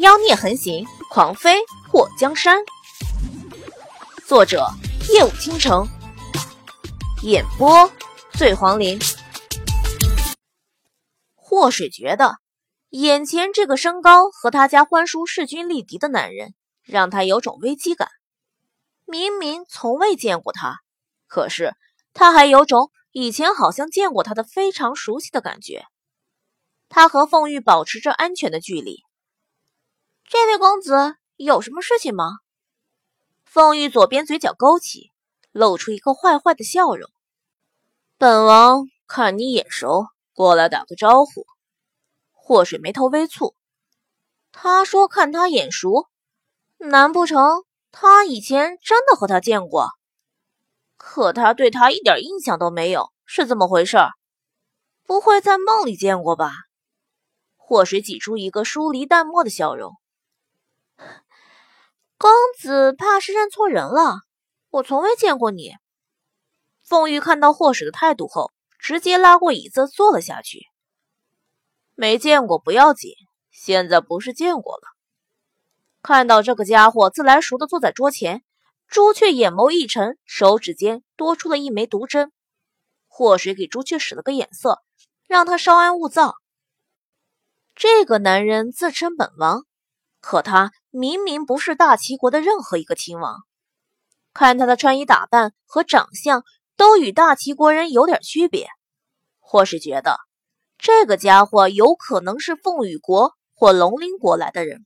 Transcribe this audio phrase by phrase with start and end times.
[0.00, 2.64] 妖孽横行，狂飞破江山。
[4.26, 4.66] 作者：
[5.12, 5.86] 夜舞倾城，
[7.22, 7.92] 演播：
[8.32, 8.98] 醉黄林。
[11.34, 12.38] 祸水觉得，
[12.88, 18.08] 眼前这个身高和他家欢叔势均力敌的男人，让他有种危机感。
[19.04, 20.78] 明明从未见过他，
[21.26, 21.74] 可是
[22.14, 25.84] 他还有种以前好像见过他的非常熟悉的感觉。
[26.88, 29.02] 他和凤玉保持着安全的距离。
[30.32, 32.38] 这位公子有什么事情吗？
[33.44, 35.10] 凤玉左边嘴角勾起，
[35.50, 37.10] 露出一个坏坏的笑容。
[38.16, 41.46] 本王看你眼熟，过来打个招呼。
[42.30, 43.54] 祸水眉头微蹙，
[44.52, 46.06] 他说看他眼熟，
[46.78, 49.88] 难不成他以前真的和他见过？
[50.96, 53.98] 可他对他一点印象都没有，是怎么回事？
[55.02, 56.52] 不会在梦里见过吧？
[57.56, 59.96] 祸水挤出一个疏离淡漠的笑容。
[62.60, 64.20] 子怕是认错人了，
[64.68, 65.72] 我从未见过你。
[66.84, 70.66] 凤玉看到霍水的态度后，直接拉过椅子坐了下去。
[71.94, 73.12] 没见过不要紧，
[73.50, 74.82] 现在不是见过了。
[76.02, 78.42] 看到这个家伙自来熟的坐在桌前，
[78.86, 82.30] 朱雀眼眸一沉，手指间多出了一枚毒针。
[83.08, 84.82] 霍水给朱雀使了个眼色，
[85.26, 86.34] 让他稍安勿躁。
[87.74, 89.64] 这个男人自称本王。
[90.20, 93.44] 可他明明不是大齐国的任何一个亲王，
[94.34, 96.44] 看他的穿衣打扮和长相
[96.76, 98.68] 都与大齐国人有点区别，
[99.38, 100.18] 或是觉得
[100.78, 104.84] 这个家伙有可能是凤羽国或龙鳞国来的人。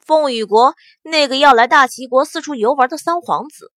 [0.00, 3.72] 凤羽国那个要来大齐国四处游玩的三皇子，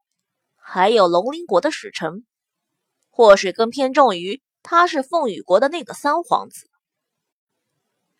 [0.55, 2.25] 还有龙鳞国的使臣，
[3.09, 6.69] 或是更偏重于他是凤羽国的那个三皇子。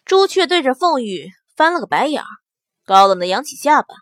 [0.06, 1.32] 朱雀对着凤羽。
[1.56, 2.28] 翻了个白眼儿，
[2.90, 3.94] 高冷的扬起下巴。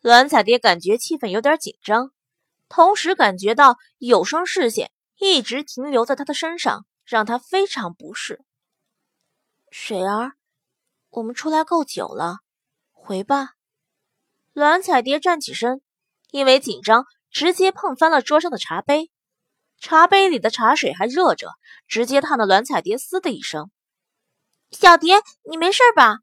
[0.00, 2.10] 栾彩蝶感觉气氛有点紧张，
[2.68, 8.44] 同时感觉到有双视线一直停留在她的身上，让她非常不适。
[9.70, 10.32] 水儿，
[11.10, 12.38] 我们出来够久了，
[12.90, 13.50] 回吧。
[14.54, 15.80] 栾彩蝶站起身，
[16.32, 19.12] 因为紧张，直接碰翻了桌上的茶杯，
[19.78, 21.52] 茶杯里的茶水还热着，
[21.86, 23.70] 直接烫得栾彩蝶嘶的一声。
[24.72, 26.18] 小蝶，你没事吧？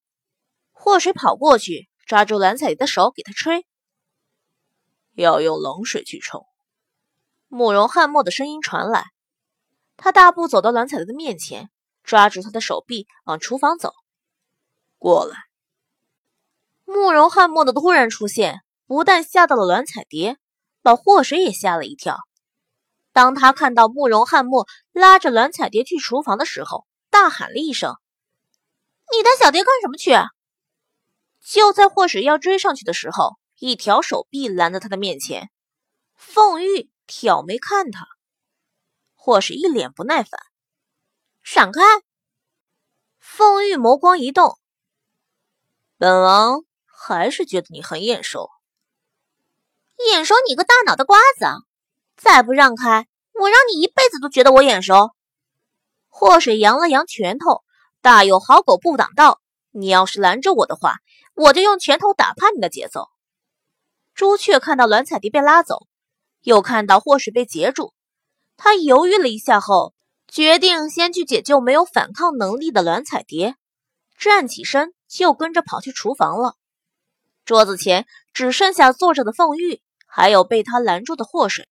[0.83, 3.67] 祸水跑过去，抓住蓝彩蝶的手，给她吹。
[5.13, 6.43] 要用冷水去冲。
[7.47, 9.05] 慕容翰墨的声音传来。
[9.95, 11.69] 他大步走到蓝彩蝶的面前，
[12.03, 13.93] 抓住她的手臂，往厨房走。
[14.97, 15.37] 过来。
[16.85, 20.39] 慕容翰墨的突然出现，不但吓到了蓝彩蝶，
[20.81, 22.17] 把祸水也吓了一跳。
[23.13, 27.93] 当他看到慕容翰墨拉着蓝彩蝶去厨房的时候，大喊了一声
[29.15, 30.15] ：“你带小蝶干什么去？”
[31.43, 35.49] 就在祸水要追上去的时候，一条手臂拦在他的面前。
[36.15, 38.07] 凤玉挑眉看他，
[39.15, 40.39] 霍水一脸不耐烦
[41.41, 41.81] ：“闪开！”
[43.19, 44.57] 凤玉眸光一动
[45.97, 48.49] ：“本王还是觉得你很眼熟。
[50.11, 51.45] 眼熟你个大脑袋瓜子！
[52.15, 55.11] 再不让开，我让你一辈子都觉得我眼熟。”
[56.07, 57.63] 祸水扬了扬拳头，
[58.01, 59.41] 大有好狗不挡道
[59.71, 60.97] ：“你要是拦着我的话。”
[61.33, 63.09] 我就用拳头打趴你的节奏。
[64.13, 65.87] 朱雀看到栾彩蝶被拉走，
[66.41, 67.93] 又看到祸水被截住，
[68.57, 69.93] 他犹豫了一下后，
[70.27, 73.55] 决定先去解救没有反抗能力的栾彩蝶。
[74.17, 76.55] 站起身就跟着跑去厨房了。
[77.43, 81.67] 桌子前只剩下坐着的凤玉，还有被他拦住的祸水。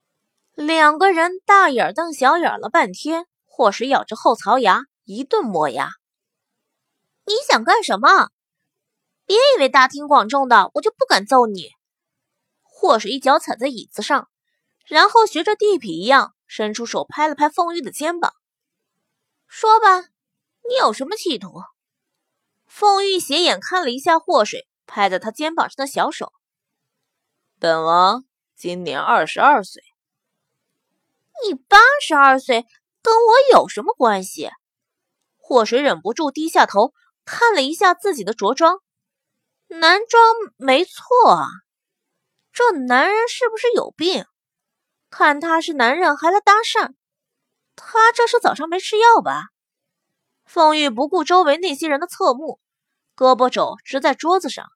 [0.55, 3.27] 两个人大眼瞪小眼了半天。
[3.53, 5.91] 祸水咬着后槽牙，一顿磨牙。
[7.27, 8.31] 你想干什么？
[9.31, 11.71] 别以为大庭广众的我就不敢揍你！
[12.65, 14.29] 祸水一脚踩在椅子上，
[14.89, 18.33] 然后学着地痞一样伸出手拍了拍凤玉的肩膀，
[19.47, 20.01] 说吧，
[20.69, 21.63] 你有什么企图？
[22.67, 26.33] 凤玉斜眼看了一下祸水拍在他肩膀上的小手，
[27.61, 28.25] 本王
[28.57, 29.81] 今年二十二岁。
[31.45, 32.67] 你八十二岁
[33.01, 34.51] 跟我有什么关系？
[35.37, 36.93] 祸水忍不住低下头
[37.25, 38.81] 看了一下自己的着装。
[39.73, 40.21] 男装
[40.57, 41.47] 没错啊，
[42.53, 44.27] 这男人是不是有病？
[45.11, 46.95] 看他是男人还来搭讪，
[47.77, 49.51] 他这是早上没吃药吧？
[50.45, 52.59] 凤玉不顾周围那些人的侧目，
[53.15, 54.67] 胳膊肘支在桌子上，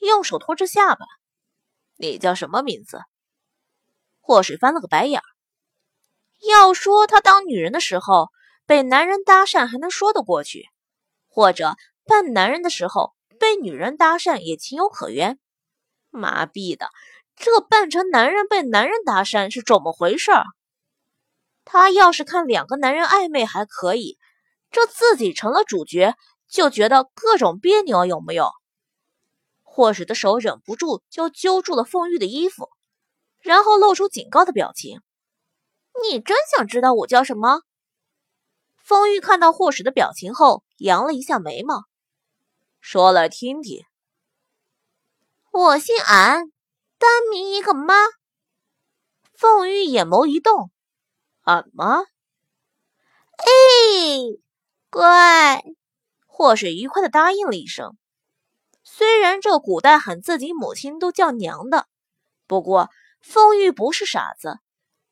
[0.00, 1.06] 用手托着下巴。
[1.96, 3.02] 你叫什么名字？
[4.18, 5.24] 祸水翻了个白眼儿。
[6.48, 8.30] 要说他当女人的时候
[8.66, 10.68] 被男人搭讪还能说得过去，
[11.28, 13.13] 或者扮男人的时候。
[13.38, 15.38] 被女人搭讪也情有可原。
[16.10, 16.88] 麻痹的，
[17.36, 20.30] 这扮成男人被男人搭讪是怎么回事？
[21.64, 24.18] 他要是看两个男人暧昧还可以，
[24.70, 26.14] 这自己成了主角
[26.48, 28.50] 就觉得各种别扭，有没有？
[29.62, 32.68] 霍水的手忍不住就揪住了凤玉的衣服，
[33.40, 35.00] 然后露出警告的表情。
[36.02, 37.62] 你真想知道我叫什么？
[38.84, 41.84] 凤玉看到霍水的表情后，扬了一下眉毛，
[42.86, 43.82] 说来听听。
[45.50, 46.52] 我姓安，
[46.98, 47.94] 单名一个妈。
[49.32, 50.70] 凤玉眼眸一动，
[51.44, 52.00] 俺妈。
[53.38, 53.46] 哎，
[54.90, 55.62] 乖。
[56.26, 57.96] 霍水愉快的答应了一声。
[58.82, 61.88] 虽然这古代喊自己母亲都叫娘的，
[62.46, 62.90] 不过
[63.22, 64.58] 凤玉不是傻子，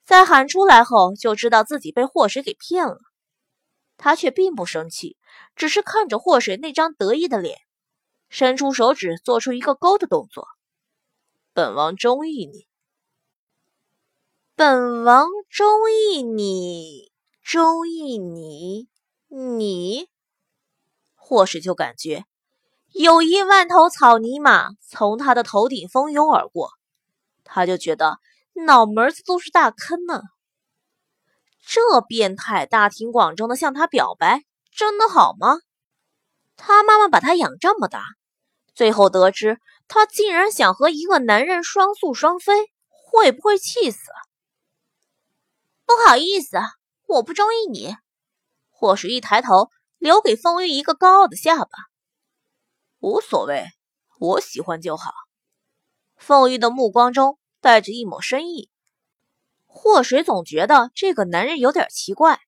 [0.05, 2.99] 在喊出来后就知道自己被祸水给骗了。
[3.97, 5.17] 他却并不生气，
[5.55, 7.59] 只是看着祸水那张得意的脸，
[8.29, 10.49] 伸出手指做出一个勾的动作。
[11.53, 12.67] 本王中意你，
[14.55, 17.13] 本王中意你，
[17.43, 18.89] 中意你，
[19.29, 20.09] 你。
[21.15, 22.25] 祸水就感觉。
[22.93, 26.71] 有一万头草泥马从他的头顶蜂拥而过，
[27.43, 28.19] 他就觉得
[28.67, 30.21] 脑门子都是大坑呢。
[31.65, 34.45] 这变态大庭广众的向他表白，
[34.75, 35.59] 真的好吗？
[36.57, 38.05] 他妈妈把他养这么大，
[38.75, 43.99] 最后得知他竟然想和一个男人双宿双飞，会不会气死？
[45.85, 46.57] 不好意思，
[47.07, 47.97] 我不中意你。
[48.71, 51.69] 或许一抬头，留给风玉一个高傲的下巴。
[53.01, 53.67] 无所谓，
[54.19, 55.13] 我喜欢就好。
[56.17, 58.71] 凤玉的目光中带着一抹深意。
[59.67, 62.41] 祸水总觉得这个男人有点奇怪，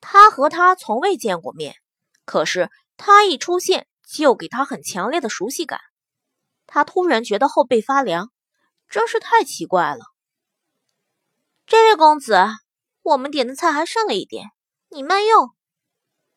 [0.00, 1.76] 他和他从未见过面，
[2.24, 5.80] 可是他一出现就给他很强烈的熟悉感。
[6.66, 8.30] 他突然觉得后背发凉，
[8.88, 10.04] 真是太奇怪了。
[11.66, 12.38] 这位公子，
[13.02, 14.50] 我们点的菜还剩了一点，
[14.90, 15.50] 你慢用。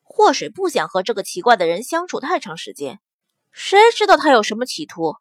[0.01, 2.99] 祸水不想和这个奇怪的人相处太长时间。
[3.51, 5.15] 谁知道他有什么企图？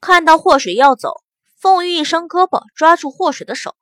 [0.00, 1.22] 看到祸水要走，
[1.56, 3.74] 凤玉一伸胳膊抓住祸水的手。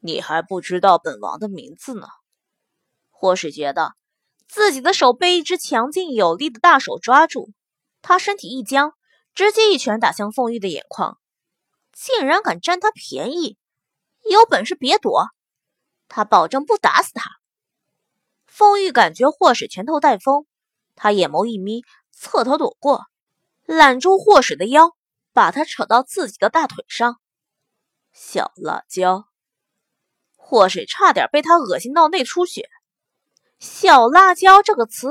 [0.00, 2.06] 你还不知道本王的名字呢。
[3.18, 3.94] 霍水觉得
[4.46, 7.50] 自己的手被一只强劲有力的大手抓住，
[8.02, 8.92] 他身体一僵，
[9.34, 11.18] 直接一拳打向凤玉的眼眶。
[11.92, 13.56] 竟然敢占他便宜，
[14.30, 15.28] 有本事别躲，
[16.08, 17.30] 他保证不打死他。
[18.46, 20.44] 凤玉感觉祸水拳头带风，
[20.94, 21.82] 他眼眸一眯。
[22.18, 23.04] 侧头躲过，
[23.66, 24.96] 揽住霍水的腰，
[25.34, 27.20] 把他扯到自己的大腿上。
[28.14, 29.26] 小辣椒，
[30.34, 32.70] 霍水差点被他恶心到内出血。
[33.58, 35.08] 小辣椒这个词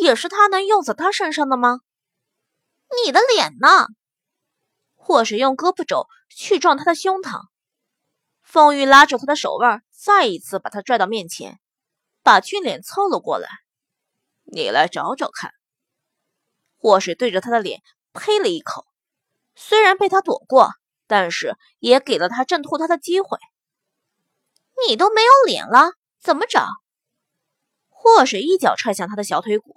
[0.00, 1.80] 也是他能用在他身上的吗？
[3.04, 3.86] 你的脸呢？
[4.94, 7.42] 或是用胳膊肘去撞他的胸膛。
[8.42, 11.58] 凤玉拉住他的手腕，再一次把他拽到面前，
[12.22, 13.48] 把俊脸凑了过来。
[14.44, 15.52] 你来找找看。
[16.78, 17.82] 或是对着他的脸
[18.12, 18.86] 呸了一口，
[19.56, 20.70] 虽然被他躲过，
[21.08, 23.38] 但是也给了他挣脱他的机会。
[24.86, 26.68] 你都没有脸了，怎么找？
[27.98, 29.76] 祸水一脚踹向他的小腿骨，